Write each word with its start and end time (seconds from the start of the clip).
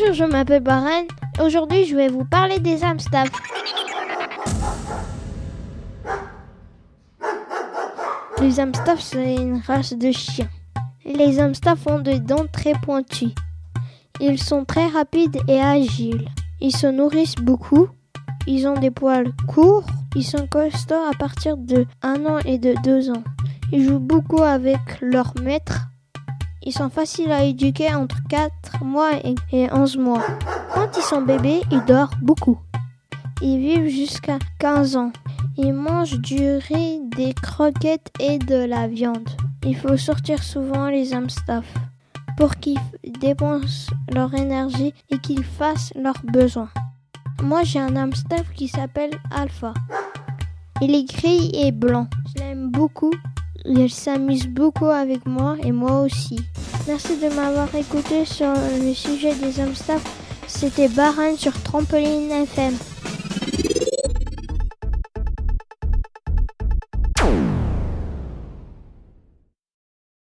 Bonjour, 0.00 0.14
je 0.14 0.24
m'appelle 0.24 0.62
Baren. 0.62 1.04
Aujourd'hui, 1.42 1.84
je 1.84 1.94
vais 1.94 2.08
vous 2.08 2.24
parler 2.24 2.58
des 2.58 2.84
Amstaff. 2.84 3.28
Les 8.40 8.60
Amstaff, 8.60 9.00
c'est 9.00 9.34
une 9.34 9.60
race 9.66 9.92
de 9.92 10.10
chiens. 10.10 10.48
Les 11.04 11.38
Amstaff 11.38 11.86
ont 11.86 11.98
des 11.98 12.18
dents 12.18 12.46
très 12.50 12.72
pointues. 12.72 13.34
Ils 14.20 14.42
sont 14.42 14.64
très 14.64 14.86
rapides 14.86 15.38
et 15.48 15.60
agiles. 15.60 16.28
Ils 16.60 16.74
se 16.74 16.86
nourrissent 16.86 17.34
beaucoup. 17.34 17.88
Ils 18.46 18.66
ont 18.68 18.78
des 18.78 18.90
poils 18.90 19.32
courts. 19.48 19.86
Ils 20.14 20.24
sont 20.24 20.46
costauds 20.46 21.08
à 21.10 21.16
partir 21.18 21.56
de 21.56 21.84
1 22.02 22.24
an 22.24 22.38
et 22.46 22.58
de 22.58 22.74
2 22.84 23.10
ans. 23.10 23.24
Ils 23.72 23.84
jouent 23.84 23.98
beaucoup 23.98 24.42
avec 24.42 24.78
leur 25.02 25.34
maître. 25.42 25.89
Ils 26.62 26.72
sont 26.72 26.90
faciles 26.90 27.32
à 27.32 27.44
éduquer 27.44 27.94
entre 27.94 28.16
4 28.28 28.84
mois 28.84 29.12
et 29.52 29.72
11 29.72 29.96
mois. 29.96 30.22
Quand 30.74 30.88
ils 30.96 31.02
sont 31.02 31.22
bébés, 31.22 31.62
ils 31.70 31.84
dorment 31.84 32.10
beaucoup. 32.20 32.58
Ils 33.42 33.58
vivent 33.58 33.88
jusqu'à 33.88 34.38
15 34.58 34.96
ans. 34.96 35.12
Ils 35.56 35.72
mangent 35.72 36.20
du 36.20 36.56
riz, 36.56 37.00
des 37.16 37.32
croquettes 37.32 38.12
et 38.20 38.38
de 38.38 38.64
la 38.64 38.86
viande. 38.88 39.28
Il 39.64 39.76
faut 39.76 39.96
sortir 39.96 40.42
souvent 40.42 40.88
les 40.88 41.14
Amstaff 41.14 41.64
pour 42.36 42.56
qu'ils 42.56 42.78
dépensent 43.20 43.90
leur 44.12 44.34
énergie 44.34 44.94
et 45.10 45.18
qu'ils 45.18 45.44
fassent 45.44 45.92
leurs 45.94 46.22
besoins. 46.24 46.70
Moi, 47.42 47.62
j'ai 47.64 47.80
un 47.80 47.96
Amstaff 47.96 48.52
qui 48.54 48.68
s'appelle 48.68 49.12
Alpha. 49.30 49.72
Il 50.82 50.94
est 50.94 51.04
gris 51.04 51.50
et 51.54 51.72
blanc. 51.72 52.08
Je 52.34 52.42
l'aime 52.42 52.70
beaucoup. 52.70 53.12
Il 53.64 53.90
s'amuse 53.90 54.46
beaucoup 54.46 54.86
avec 54.86 55.26
moi 55.26 55.56
et 55.62 55.72
moi 55.72 56.00
aussi. 56.00 56.40
Merci 56.86 57.16
de 57.16 57.34
m'avoir 57.34 57.72
écouté 57.74 58.24
sur 58.24 58.52
le 58.82 58.94
sujet 58.94 59.34
des 59.34 59.60
Amstaff. 59.60 60.02
C'était 60.46 60.88
Baran 60.88 61.36
sur 61.36 61.52
Trampoline 61.62 62.30
FM. 62.30 62.74